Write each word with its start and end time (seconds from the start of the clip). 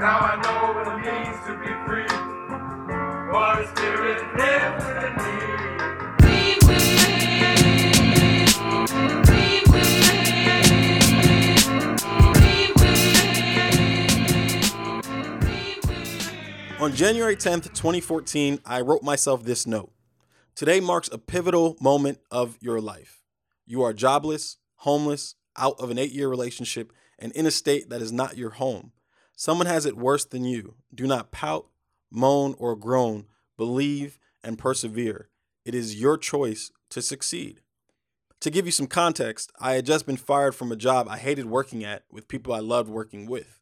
Now 0.00 0.18
I 0.18 0.36
know 0.40 0.72
what 0.72 0.88
it 0.88 0.96
means 1.04 1.36
to 1.44 1.52
be 1.60 1.68
free. 1.86 2.08
For 3.28 3.48
the 3.60 3.66
spirit 3.76 4.20
lives 4.34 4.84
in 5.04 5.12
me. 5.20 5.34
On 16.80 16.94
January 16.94 17.36
10th, 17.36 17.64
2014, 17.74 18.60
I 18.64 18.80
wrote 18.80 19.02
myself 19.02 19.44
this 19.44 19.66
note. 19.66 19.92
Today 20.54 20.80
marks 20.80 21.10
a 21.12 21.18
pivotal 21.18 21.76
moment 21.78 22.20
of 22.30 22.56
your 22.62 22.80
life. 22.80 23.20
You 23.66 23.82
are 23.82 23.92
jobless, 23.92 24.56
homeless, 24.76 25.34
out 25.58 25.78
of 25.78 25.90
an 25.90 25.98
eight 25.98 26.12
year 26.12 26.28
relationship, 26.28 26.90
and 27.18 27.32
in 27.32 27.44
a 27.44 27.50
state 27.50 27.90
that 27.90 28.00
is 28.00 28.12
not 28.12 28.38
your 28.38 28.52
home. 28.52 28.92
Someone 29.40 29.68
has 29.68 29.86
it 29.86 29.96
worse 29.96 30.26
than 30.26 30.44
you. 30.44 30.74
Do 30.94 31.06
not 31.06 31.30
pout, 31.30 31.66
moan, 32.10 32.54
or 32.58 32.76
groan. 32.76 33.24
Believe 33.56 34.18
and 34.44 34.58
persevere. 34.58 35.30
It 35.64 35.74
is 35.74 35.98
your 35.98 36.18
choice 36.18 36.70
to 36.90 37.00
succeed. 37.00 37.62
To 38.40 38.50
give 38.50 38.66
you 38.66 38.70
some 38.70 38.86
context, 38.86 39.50
I 39.58 39.72
had 39.72 39.86
just 39.86 40.04
been 40.04 40.18
fired 40.18 40.54
from 40.54 40.70
a 40.70 40.76
job 40.76 41.08
I 41.08 41.16
hated 41.16 41.46
working 41.46 41.82
at 41.82 42.02
with 42.12 42.28
people 42.28 42.52
I 42.52 42.58
loved 42.58 42.90
working 42.90 43.24
with. 43.24 43.58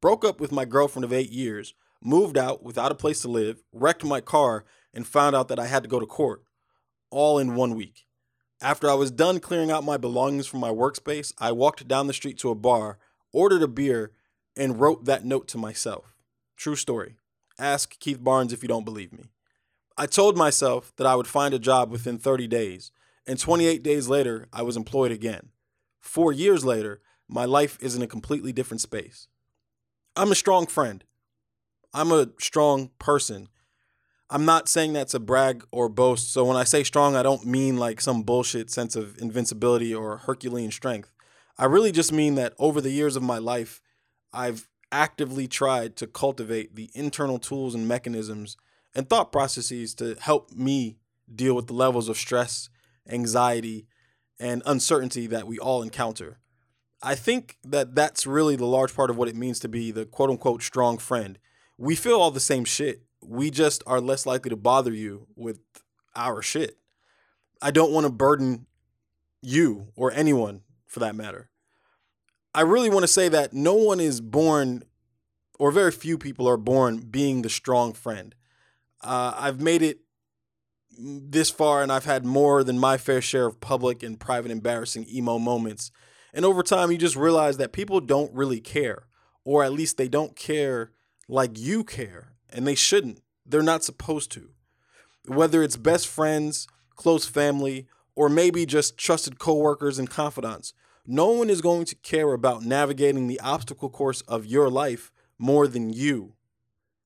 Broke 0.00 0.24
up 0.24 0.40
with 0.40 0.50
my 0.50 0.64
girlfriend 0.64 1.04
of 1.04 1.12
eight 1.12 1.30
years, 1.30 1.74
moved 2.02 2.38
out 2.38 2.62
without 2.62 2.90
a 2.90 2.94
place 2.94 3.20
to 3.20 3.28
live, 3.28 3.62
wrecked 3.70 4.06
my 4.06 4.22
car, 4.22 4.64
and 4.94 5.06
found 5.06 5.36
out 5.36 5.48
that 5.48 5.58
I 5.58 5.66
had 5.66 5.82
to 5.82 5.90
go 5.90 6.00
to 6.00 6.06
court. 6.06 6.42
All 7.10 7.38
in 7.38 7.54
one 7.54 7.74
week. 7.74 8.06
After 8.62 8.88
I 8.88 8.94
was 8.94 9.10
done 9.10 9.40
clearing 9.40 9.70
out 9.70 9.84
my 9.84 9.98
belongings 9.98 10.46
from 10.46 10.60
my 10.60 10.70
workspace, 10.70 11.34
I 11.36 11.52
walked 11.52 11.86
down 11.86 12.06
the 12.06 12.14
street 12.14 12.38
to 12.38 12.48
a 12.48 12.54
bar, 12.54 12.96
ordered 13.30 13.62
a 13.62 13.68
beer, 13.68 14.12
and 14.58 14.80
wrote 14.80 15.06
that 15.06 15.24
note 15.24 15.48
to 15.48 15.58
myself. 15.58 16.16
True 16.56 16.76
story. 16.76 17.16
Ask 17.58 17.98
Keith 17.98 18.22
Barnes 18.22 18.52
if 18.52 18.62
you 18.62 18.68
don't 18.68 18.84
believe 18.84 19.12
me. 19.12 19.30
I 19.96 20.06
told 20.06 20.36
myself 20.36 20.92
that 20.96 21.06
I 21.06 21.14
would 21.14 21.26
find 21.26 21.54
a 21.54 21.58
job 21.58 21.90
within 21.90 22.18
30 22.18 22.46
days, 22.46 22.92
and 23.26 23.38
28 23.38 23.82
days 23.82 24.08
later, 24.08 24.48
I 24.52 24.62
was 24.62 24.76
employed 24.76 25.12
again. 25.12 25.50
Four 26.00 26.32
years 26.32 26.64
later, 26.64 27.00
my 27.28 27.44
life 27.44 27.78
is 27.80 27.94
in 27.94 28.02
a 28.02 28.06
completely 28.06 28.52
different 28.52 28.80
space. 28.80 29.28
I'm 30.16 30.32
a 30.32 30.36
strong 30.36 30.66
friend. 30.66 31.04
I'm 31.94 32.12
a 32.12 32.28
strong 32.40 32.90
person. 32.98 33.48
I'm 34.30 34.44
not 34.44 34.68
saying 34.68 34.92
that's 34.92 35.14
a 35.14 35.20
brag 35.20 35.64
or 35.70 35.88
boast. 35.88 36.32
So 36.32 36.44
when 36.44 36.56
I 36.56 36.64
say 36.64 36.84
strong, 36.84 37.16
I 37.16 37.22
don't 37.22 37.46
mean 37.46 37.76
like 37.76 38.00
some 38.00 38.22
bullshit 38.22 38.70
sense 38.70 38.94
of 38.94 39.18
invincibility 39.18 39.94
or 39.94 40.18
Herculean 40.18 40.70
strength. 40.70 41.12
I 41.56 41.64
really 41.64 41.92
just 41.92 42.12
mean 42.12 42.34
that 42.36 42.54
over 42.58 42.80
the 42.80 42.90
years 42.90 43.16
of 43.16 43.22
my 43.22 43.38
life, 43.38 43.80
I've 44.32 44.68
actively 44.90 45.46
tried 45.48 45.96
to 45.96 46.06
cultivate 46.06 46.74
the 46.74 46.90
internal 46.94 47.38
tools 47.38 47.74
and 47.74 47.86
mechanisms 47.86 48.56
and 48.94 49.08
thought 49.08 49.32
processes 49.32 49.94
to 49.96 50.16
help 50.20 50.52
me 50.52 50.98
deal 51.32 51.54
with 51.54 51.66
the 51.66 51.74
levels 51.74 52.08
of 52.08 52.16
stress, 52.16 52.68
anxiety, 53.08 53.86
and 54.40 54.62
uncertainty 54.66 55.26
that 55.26 55.46
we 55.46 55.58
all 55.58 55.82
encounter. 55.82 56.38
I 57.02 57.14
think 57.14 57.58
that 57.64 57.94
that's 57.94 58.26
really 58.26 58.56
the 58.56 58.66
large 58.66 58.94
part 58.94 59.10
of 59.10 59.16
what 59.16 59.28
it 59.28 59.36
means 59.36 59.60
to 59.60 59.68
be 59.68 59.90
the 59.90 60.06
quote 60.06 60.30
unquote 60.30 60.62
strong 60.62 60.98
friend. 60.98 61.38
We 61.76 61.94
feel 61.94 62.20
all 62.20 62.30
the 62.30 62.40
same 62.40 62.64
shit. 62.64 63.02
We 63.22 63.50
just 63.50 63.82
are 63.86 64.00
less 64.00 64.26
likely 64.26 64.50
to 64.50 64.56
bother 64.56 64.92
you 64.92 65.26
with 65.36 65.60
our 66.16 66.42
shit. 66.42 66.78
I 67.60 67.70
don't 67.70 67.92
want 67.92 68.06
to 68.06 68.12
burden 68.12 68.66
you 69.42 69.88
or 69.94 70.12
anyone 70.12 70.62
for 70.86 71.00
that 71.00 71.14
matter. 71.14 71.50
I 72.58 72.62
really 72.62 72.90
want 72.90 73.04
to 73.04 73.06
say 73.08 73.28
that 73.28 73.52
no 73.52 73.74
one 73.74 74.00
is 74.00 74.20
born, 74.20 74.82
or 75.60 75.70
very 75.70 75.92
few 75.92 76.18
people 76.18 76.48
are 76.48 76.56
born 76.56 76.98
being 76.98 77.42
the 77.42 77.48
strong 77.48 77.92
friend. 77.92 78.34
Uh, 79.00 79.32
I've 79.38 79.60
made 79.60 79.80
it 79.80 80.00
this 80.90 81.50
far 81.50 81.84
and 81.84 81.92
I've 81.92 82.04
had 82.04 82.24
more 82.24 82.64
than 82.64 82.76
my 82.76 82.96
fair 82.96 83.20
share 83.20 83.46
of 83.46 83.60
public 83.60 84.02
and 84.02 84.18
private 84.18 84.50
embarrassing 84.50 85.06
emo 85.08 85.38
moments. 85.38 85.92
And 86.34 86.44
over 86.44 86.64
time, 86.64 86.90
you 86.90 86.98
just 86.98 87.14
realize 87.14 87.58
that 87.58 87.70
people 87.70 88.00
don't 88.00 88.34
really 88.34 88.60
care, 88.60 89.06
or 89.44 89.62
at 89.62 89.72
least 89.72 89.96
they 89.96 90.08
don't 90.08 90.34
care 90.34 90.90
like 91.28 91.56
you 91.56 91.84
care, 91.84 92.32
and 92.50 92.66
they 92.66 92.74
shouldn't. 92.74 93.22
They're 93.46 93.62
not 93.62 93.84
supposed 93.84 94.32
to. 94.32 94.50
Whether 95.28 95.62
it's 95.62 95.76
best 95.76 96.08
friends, 96.08 96.66
close 96.96 97.24
family, 97.24 97.86
or 98.16 98.28
maybe 98.28 98.66
just 98.66 98.98
trusted 98.98 99.38
coworkers 99.38 99.96
and 99.96 100.10
confidants, 100.10 100.72
no 101.10 101.30
one 101.30 101.48
is 101.48 101.62
going 101.62 101.86
to 101.86 101.94
care 101.96 102.34
about 102.34 102.62
navigating 102.62 103.26
the 103.26 103.40
obstacle 103.40 103.88
course 103.88 104.20
of 104.22 104.44
your 104.44 104.68
life 104.68 105.10
more 105.38 105.66
than 105.66 105.90
you. 105.90 106.34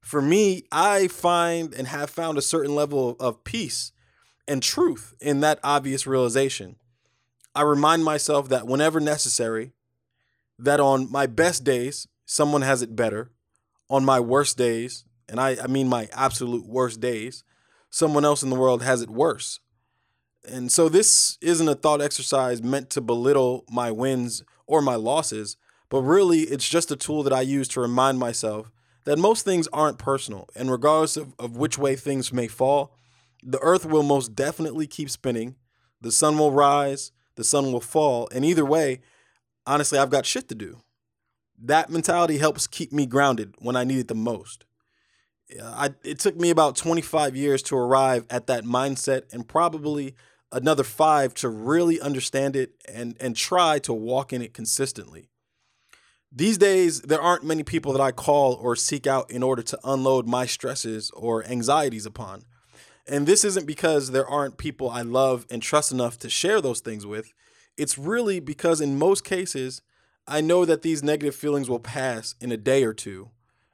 For 0.00 0.22
me, 0.22 0.62
I 0.70 1.08
find 1.08 1.74
and 1.74 1.88
have 1.88 2.08
found 2.08 2.38
a 2.38 2.42
certain 2.42 2.76
level 2.76 3.16
of 3.18 3.42
peace 3.42 3.90
and 4.46 4.62
truth 4.62 5.14
in 5.20 5.40
that 5.40 5.58
obvious 5.64 6.06
realization. 6.06 6.76
I 7.56 7.62
remind 7.62 8.04
myself 8.04 8.48
that 8.50 8.68
whenever 8.68 9.00
necessary, 9.00 9.72
that 10.60 10.78
on 10.78 11.10
my 11.10 11.26
best 11.26 11.64
days, 11.64 12.06
someone 12.24 12.62
has 12.62 12.82
it 12.82 12.94
better. 12.94 13.32
On 13.90 14.04
my 14.04 14.20
worst 14.20 14.56
days, 14.56 15.06
and 15.28 15.40
I, 15.40 15.56
I 15.60 15.66
mean 15.66 15.88
my 15.88 16.08
absolute 16.12 16.66
worst 16.66 17.00
days, 17.00 17.42
someone 17.90 18.24
else 18.24 18.44
in 18.44 18.50
the 18.50 18.56
world 18.56 18.82
has 18.82 19.02
it 19.02 19.10
worse. 19.10 19.58
And 20.50 20.70
so 20.72 20.88
this 20.88 21.38
isn't 21.40 21.68
a 21.68 21.74
thought 21.74 22.00
exercise 22.00 22.62
meant 22.62 22.90
to 22.90 23.00
belittle 23.00 23.64
my 23.70 23.90
wins 23.90 24.42
or 24.66 24.82
my 24.82 24.94
losses, 24.94 25.56
but 25.88 26.02
really 26.02 26.40
it's 26.40 26.68
just 26.68 26.90
a 26.90 26.96
tool 26.96 27.22
that 27.22 27.32
I 27.32 27.40
use 27.40 27.68
to 27.68 27.80
remind 27.80 28.18
myself 28.18 28.70
that 29.04 29.18
most 29.18 29.44
things 29.44 29.68
aren't 29.72 29.98
personal. 29.98 30.48
And 30.54 30.70
regardless 30.70 31.16
of, 31.16 31.34
of 31.38 31.56
which 31.56 31.78
way 31.78 31.96
things 31.96 32.32
may 32.32 32.46
fall, 32.46 32.94
the 33.42 33.58
earth 33.60 33.86
will 33.86 34.02
most 34.02 34.34
definitely 34.34 34.86
keep 34.86 35.10
spinning. 35.10 35.56
The 36.00 36.12
sun 36.12 36.38
will 36.38 36.52
rise, 36.52 37.12
the 37.36 37.44
sun 37.44 37.72
will 37.72 37.80
fall. 37.80 38.28
And 38.34 38.44
either 38.44 38.64
way, 38.64 39.00
honestly, 39.66 39.98
I've 39.98 40.10
got 40.10 40.26
shit 40.26 40.48
to 40.48 40.54
do. 40.54 40.80
That 41.60 41.90
mentality 41.90 42.38
helps 42.38 42.66
keep 42.66 42.92
me 42.92 43.06
grounded 43.06 43.54
when 43.58 43.76
I 43.76 43.84
need 43.84 43.98
it 43.98 44.08
the 44.08 44.14
most. 44.14 44.64
I, 45.62 45.94
it 46.04 46.18
took 46.18 46.36
me 46.36 46.50
about 46.50 46.76
25 46.76 47.34
years 47.34 47.62
to 47.64 47.76
arrive 47.76 48.26
at 48.28 48.46
that 48.48 48.64
mindset 48.64 49.32
and 49.32 49.48
probably 49.48 50.14
another 50.52 50.84
five 50.84 51.34
to 51.34 51.48
really 51.48 52.00
understand 52.00 52.56
it 52.56 52.72
and, 52.92 53.16
and 53.20 53.36
try 53.36 53.78
to 53.80 53.92
walk 53.92 54.32
in 54.32 54.42
it 54.42 54.54
consistently. 54.54 55.28
These 56.30 56.58
days, 56.58 57.00
there 57.00 57.20
aren't 57.20 57.44
many 57.44 57.62
people 57.62 57.92
that 57.92 58.02
I 58.02 58.12
call 58.12 58.54
or 58.54 58.76
seek 58.76 59.06
out 59.06 59.30
in 59.30 59.42
order 59.42 59.62
to 59.62 59.78
unload 59.82 60.26
my 60.26 60.44
stresses 60.44 61.10
or 61.12 61.44
anxieties 61.46 62.04
upon. 62.04 62.44
And 63.06 63.26
this 63.26 63.44
isn't 63.44 63.66
because 63.66 64.10
there 64.10 64.26
aren't 64.26 64.58
people 64.58 64.90
I 64.90 65.00
love 65.00 65.46
and 65.50 65.62
trust 65.62 65.90
enough 65.90 66.18
to 66.18 66.28
share 66.28 66.60
those 66.60 66.80
things 66.80 67.06
with. 67.06 67.32
It's 67.78 67.96
really 67.96 68.40
because 68.40 68.82
in 68.82 68.98
most 68.98 69.24
cases, 69.24 69.80
I 70.26 70.42
know 70.42 70.66
that 70.66 70.82
these 70.82 71.02
negative 71.02 71.34
feelings 71.34 71.70
will 71.70 71.80
pass 71.80 72.34
in 72.40 72.52
a 72.52 72.58
day 72.58 72.84
or 72.84 72.92
two, 72.92 73.30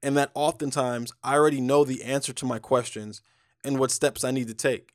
and 0.00 0.16
that 0.16 0.30
oftentimes 0.34 1.12
I 1.24 1.34
already 1.34 1.60
know 1.60 1.84
the 1.84 2.04
answer 2.04 2.32
to 2.34 2.46
my 2.46 2.60
questions 2.60 3.20
and 3.64 3.80
what 3.80 3.90
steps 3.90 4.22
I 4.22 4.30
need 4.30 4.46
to 4.46 4.54
take. 4.54 4.92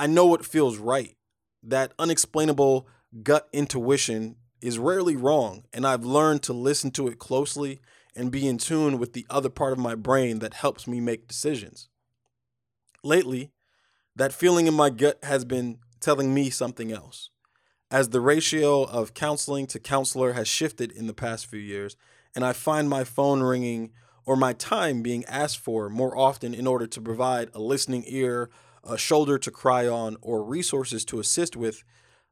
I 0.00 0.06
know 0.06 0.24
what 0.24 0.46
feels 0.46 0.78
right. 0.78 1.14
That 1.62 1.92
unexplainable 1.98 2.88
gut 3.22 3.50
intuition 3.52 4.36
is 4.62 4.78
rarely 4.78 5.14
wrong, 5.14 5.64
and 5.74 5.86
I've 5.86 6.06
learned 6.06 6.42
to 6.44 6.54
listen 6.54 6.90
to 6.92 7.06
it 7.08 7.18
closely 7.18 7.80
and 8.16 8.32
be 8.32 8.48
in 8.48 8.56
tune 8.56 8.98
with 8.98 9.12
the 9.12 9.26
other 9.28 9.50
part 9.50 9.74
of 9.74 9.78
my 9.78 9.94
brain 9.94 10.38
that 10.38 10.54
helps 10.54 10.86
me 10.86 11.00
make 11.00 11.28
decisions. 11.28 11.90
Lately, 13.04 13.50
that 14.16 14.32
feeling 14.32 14.66
in 14.66 14.72
my 14.72 14.88
gut 14.88 15.18
has 15.22 15.44
been 15.44 15.80
telling 16.00 16.32
me 16.32 16.48
something 16.48 16.90
else. 16.90 17.28
As 17.90 18.08
the 18.08 18.22
ratio 18.22 18.84
of 18.84 19.12
counseling 19.12 19.66
to 19.66 19.78
counselor 19.78 20.32
has 20.32 20.48
shifted 20.48 20.92
in 20.92 21.08
the 21.08 21.12
past 21.12 21.44
few 21.44 21.60
years, 21.60 21.94
and 22.34 22.42
I 22.42 22.54
find 22.54 22.88
my 22.88 23.04
phone 23.04 23.42
ringing 23.42 23.92
or 24.24 24.34
my 24.34 24.54
time 24.54 25.02
being 25.02 25.26
asked 25.26 25.58
for 25.58 25.90
more 25.90 26.16
often 26.16 26.54
in 26.54 26.66
order 26.66 26.86
to 26.86 27.00
provide 27.02 27.50
a 27.52 27.60
listening 27.60 28.04
ear, 28.06 28.48
a 28.84 28.98
shoulder 28.98 29.38
to 29.38 29.50
cry 29.50 29.86
on, 29.86 30.16
or 30.22 30.42
resources 30.42 31.04
to 31.06 31.20
assist 31.20 31.56
with, 31.56 31.82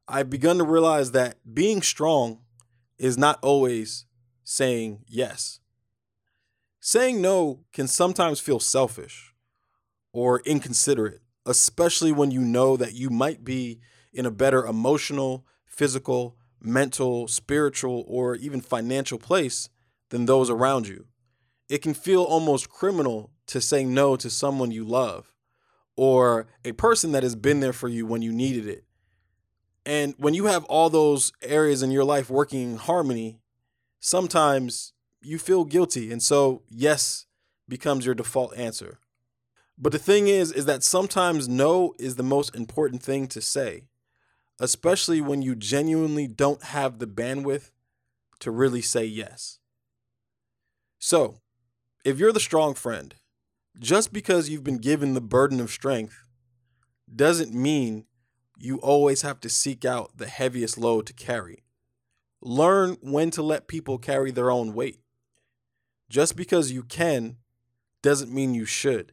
I've 0.07 0.31
begun 0.31 0.59
to 0.59 0.65
realize 0.65 1.13
that 1.13 1.37
being 1.55 1.83
strong 1.83 2.41
is 2.99 3.19
not 3.19 3.39
always 3.43 4.07
saying 4.45 5.05
yes. 5.07 5.61
Saying 6.81 7.21
no 7.21 7.61
can 7.73 7.87
sometimes 7.87 8.41
feel 8.41 8.61
selfish 8.61 9.35
or 10.13 10.41
inconsiderate, 10.41 11.21
especially 11.45 12.13
when 12.13 12.31
you 12.31 12.41
know 12.41 12.77
that 12.77 12.95
you 12.95 13.11
might 13.11 13.45
be 13.45 13.81
in 14.13 14.25
a 14.25 14.31
better 14.31 14.65
emotional, 14.65 15.45
physical, 15.67 16.37
mental, 16.61 17.29
spiritual, 17.29 18.05
or 18.09 18.35
even 18.37 18.61
financial 18.61 19.19
place 19.19 19.69
than 20.09 20.25
those 20.25 20.49
around 20.49 20.89
you. 20.89 21.07
It 21.69 21.83
can 21.83 21.95
feel 21.95 22.23
almost 22.23 22.71
criminal 22.71 23.31
to 23.49 23.61
say 23.61 23.85
no 23.85 24.17
to 24.17 24.31
someone 24.31 24.71
you 24.71 24.85
love 24.85 25.35
or 25.99 26.47
a 26.65 26.71
person 26.71 27.11
that 27.11 27.25
has 27.25 27.35
been 27.35 27.59
there 27.59 27.73
for 27.73 27.89
you 27.89 28.07
when 28.07 28.23
you 28.23 28.33
needed 28.33 28.69
it. 28.69 28.85
And 29.85 30.15
when 30.17 30.33
you 30.33 30.47
have 30.47 30.63
all 30.67 30.89
those 30.89 31.33
areas 31.43 31.83
in 31.83 31.91
your 31.91 32.05
life 32.05 32.31
working 32.31 32.63
in 32.63 32.77
harmony, 32.77 33.41
sometimes 33.99 34.93
you 35.21 35.41
feel 35.41 35.65
guilty. 35.65 36.13
And 36.13 36.23
so, 36.23 36.63
yes 36.71 37.27
becomes 37.69 38.07
your 38.07 38.15
default 38.15 38.57
answer. 38.57 38.99
But 39.77 39.91
the 39.91 39.99
thing 39.99 40.29
is, 40.29 40.53
is 40.53 40.67
that 40.67 40.85
sometimes 40.85 41.49
no 41.49 41.95
is 41.99 42.15
the 42.15 42.23
most 42.23 42.55
important 42.55 43.03
thing 43.03 43.27
to 43.29 43.41
say, 43.41 43.89
especially 44.61 45.21
when 45.21 45.43
you 45.43 45.57
genuinely 45.57 46.29
don't 46.29 46.63
have 46.63 47.01
the 47.01 47.07
bandwidth 47.09 47.71
to 48.39 48.53
really 48.53 48.83
say 48.83 49.05
yes. 49.05 49.59
So, 51.01 51.41
if 52.05 52.19
you're 52.19 52.33
the 52.33 52.41
strong 52.41 52.75
friend, 52.75 53.17
just 53.79 54.13
because 54.13 54.49
you've 54.49 54.65
been 54.65 54.79
given 54.79 55.15
the 55.15 55.21
burden 55.21 55.61
of 55.61 55.71
strength 55.71 56.25
doesn't 57.15 57.55
mean 57.55 58.05
you 58.59 58.79
always 58.79 59.23
have 59.23 59.41
to 59.41 59.49
seek 59.49 59.85
out 59.85 60.17
the 60.17 60.27
heaviest 60.27 60.77
load 60.77 61.07
to 61.07 61.13
carry. 61.13 61.63
Learn 62.41 62.97
when 63.01 63.31
to 63.31 63.43
let 63.43 63.69
people 63.69 63.99
carry 63.99 64.31
their 64.31 64.51
own 64.51 64.75
weight. 64.75 64.99
Just 66.09 66.37
because 66.37 66.73
you 66.73 66.83
can 66.83 67.37
doesn't 68.03 68.33
mean 68.33 68.55
you 68.55 68.65
should. 68.65 69.13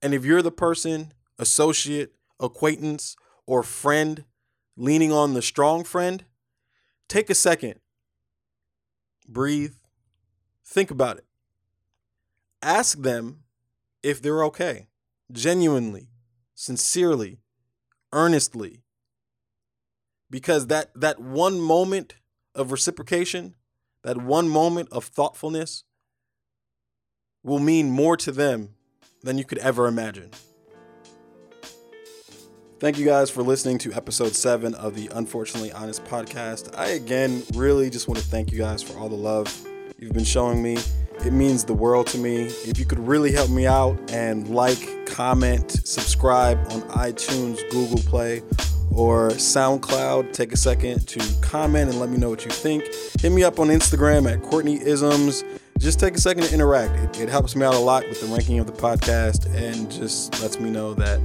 And 0.00 0.12
if 0.12 0.24
you're 0.24 0.42
the 0.42 0.50
person, 0.50 1.12
associate, 1.38 2.14
acquaintance, 2.40 3.16
or 3.46 3.62
friend 3.62 4.24
leaning 4.76 5.12
on 5.12 5.34
the 5.34 5.42
strong 5.42 5.84
friend, 5.84 6.24
take 7.08 7.30
a 7.30 7.34
second, 7.34 7.78
breathe, 9.28 9.74
think 10.64 10.90
about 10.90 11.18
it. 11.18 11.24
Ask 12.60 13.02
them 13.02 13.42
if 14.02 14.20
they're 14.20 14.44
okay, 14.44 14.88
genuinely, 15.30 16.08
sincerely, 16.54 17.40
earnestly. 18.12 18.82
Because 20.30 20.68
that, 20.68 20.90
that 20.94 21.20
one 21.20 21.60
moment 21.60 22.14
of 22.54 22.72
reciprocation, 22.72 23.54
that 24.02 24.16
one 24.16 24.48
moment 24.48 24.88
of 24.90 25.04
thoughtfulness 25.04 25.84
will 27.42 27.58
mean 27.58 27.90
more 27.90 28.16
to 28.16 28.32
them 28.32 28.70
than 29.22 29.38
you 29.38 29.44
could 29.44 29.58
ever 29.58 29.86
imagine. 29.86 30.30
Thank 32.80 32.98
you 32.98 33.04
guys 33.04 33.30
for 33.30 33.42
listening 33.44 33.78
to 33.78 33.92
episode 33.92 34.34
seven 34.34 34.74
of 34.74 34.96
the 34.96 35.08
Unfortunately 35.14 35.70
Honest 35.70 36.04
podcast. 36.04 36.76
I 36.76 36.88
again 36.88 37.44
really 37.54 37.90
just 37.90 38.08
want 38.08 38.18
to 38.18 38.26
thank 38.26 38.50
you 38.50 38.58
guys 38.58 38.82
for 38.82 38.98
all 38.98 39.08
the 39.08 39.14
love 39.14 39.64
you've 39.98 40.12
been 40.12 40.24
showing 40.24 40.60
me. 40.60 40.78
It 41.24 41.32
means 41.32 41.64
the 41.64 41.74
world 41.74 42.06
to 42.08 42.18
me. 42.18 42.46
If 42.46 42.78
you 42.78 42.84
could 42.84 42.98
really 42.98 43.32
help 43.32 43.50
me 43.50 43.66
out 43.66 43.98
and 44.10 44.48
like, 44.48 45.06
comment, 45.06 45.70
subscribe 45.86 46.58
on 46.70 46.82
iTunes, 46.82 47.58
Google 47.70 48.00
Play, 48.08 48.42
or 48.90 49.30
SoundCloud, 49.30 50.32
take 50.32 50.52
a 50.52 50.56
second 50.56 51.06
to 51.08 51.20
comment 51.40 51.90
and 51.90 52.00
let 52.00 52.10
me 52.10 52.18
know 52.18 52.28
what 52.28 52.44
you 52.44 52.50
think. 52.50 52.84
Hit 53.20 53.30
me 53.30 53.42
up 53.44 53.58
on 53.58 53.68
Instagram 53.68 54.30
at 54.30 54.42
Courtney 54.42 54.80
Isms. 54.82 55.44
Just 55.78 55.98
take 55.98 56.14
a 56.14 56.20
second 56.20 56.44
to 56.44 56.54
interact. 56.54 57.16
It, 57.16 57.22
it 57.22 57.28
helps 57.28 57.56
me 57.56 57.64
out 57.64 57.74
a 57.74 57.78
lot 57.78 58.06
with 58.08 58.20
the 58.20 58.26
ranking 58.26 58.58
of 58.58 58.66
the 58.66 58.72
podcast 58.72 59.46
and 59.54 59.90
just 59.90 60.40
lets 60.42 60.60
me 60.60 60.70
know 60.70 60.94
that, 60.94 61.20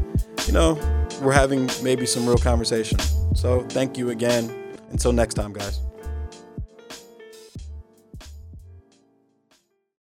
you 0.46 0.54
know, 0.54 0.80
we're 1.22 1.34
having 1.34 1.70
maybe 1.84 2.06
some 2.06 2.26
real 2.26 2.38
conversation. 2.38 3.00
So 3.36 3.62
thank 3.70 3.98
you 3.98 4.10
again. 4.10 4.54
Until 4.90 5.12
next 5.12 5.34
time, 5.34 5.54
guys. 5.54 5.87